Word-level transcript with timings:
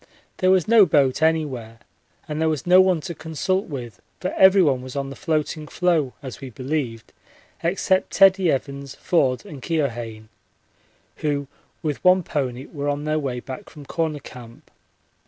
There 0.37 0.49
was 0.49 0.67
no 0.67 0.87
boat 0.87 1.21
anywhere 1.21 1.77
and 2.27 2.41
there 2.41 2.49
was 2.49 2.65
no 2.65 2.81
one 2.81 3.01
to 3.01 3.13
consult 3.13 3.65
with, 3.65 4.01
for 4.19 4.33
everyone 4.33 4.81
was 4.81 4.95
on 4.95 5.11
the 5.11 5.15
floating 5.15 5.67
floe 5.67 6.13
as 6.23 6.41
we 6.41 6.49
believed, 6.49 7.13
except 7.61 8.09
Teddie 8.09 8.51
Evans, 8.51 8.95
Forde, 8.95 9.45
and 9.45 9.61
Keohane, 9.61 10.29
who 11.17 11.45
with 11.83 12.03
one 12.03 12.23
pony 12.23 12.65
were 12.65 12.89
on 12.89 13.03
their 13.03 13.19
way 13.19 13.41
back 13.41 13.69
from 13.69 13.85
Corner 13.85 14.17
Camp. 14.17 14.71